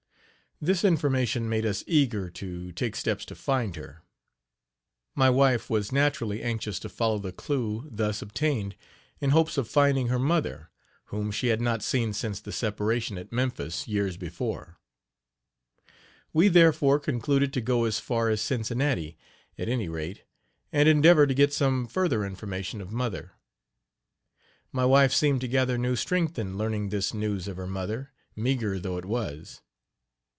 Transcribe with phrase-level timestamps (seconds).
[0.71, 4.03] "This information made us eager to take steps to find her.
[5.15, 8.75] My wife was naturally anxious to follow the clue thus obtained,
[9.19, 10.69] in hopes of finding her mother,
[11.05, 14.77] whom she had not seen since the separation at Memphis years before.
[16.31, 19.17] We, therefore, concluded to go as far as Cincinnati,
[19.57, 20.25] at any rate,
[20.71, 23.31] and endeavor to get some further information of mother.
[24.71, 28.77] My wife seemed to gather new strength in learning this news of her mother, meager
[28.79, 29.63] though it was.